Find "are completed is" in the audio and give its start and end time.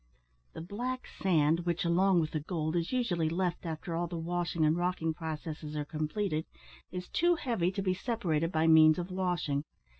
5.75-7.07